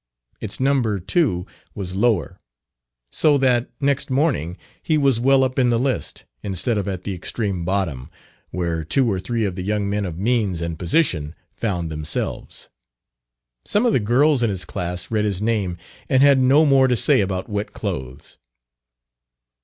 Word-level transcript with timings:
Its 0.39 0.59
number, 0.59 0.99
too, 0.99 1.45
was 1.75 1.95
lower; 1.95 2.39
so 3.11 3.37
that, 3.37 3.69
next 3.79 4.09
morning, 4.09 4.57
he 4.81 4.97
was 4.97 5.19
well 5.19 5.43
up 5.43 5.59
in 5.59 5.69
the 5.69 5.77
list, 5.77 6.25
instead 6.41 6.75
of 6.75 6.87
at 6.87 7.03
the 7.03 7.13
extreme 7.13 7.63
bottom, 7.63 8.09
where 8.49 8.83
two 8.83 9.05
or 9.11 9.19
three 9.19 9.45
of 9.45 9.53
the 9.53 9.61
young 9.61 9.87
men 9.87 10.03
of 10.03 10.17
means 10.17 10.59
and 10.59 10.79
position 10.79 11.35
found 11.53 11.91
themselves. 11.91 12.67
Some 13.63 13.85
of 13.85 13.93
the 13.93 13.99
girls 13.99 14.41
in 14.41 14.49
his 14.49 14.65
class 14.65 15.11
read 15.11 15.23
his 15.23 15.39
name, 15.39 15.77
and 16.09 16.23
had 16.23 16.39
no 16.39 16.65
more 16.65 16.87
to 16.87 16.95
say 16.95 17.21
about 17.21 17.47
wet 17.47 17.71
clothes. 17.71 18.37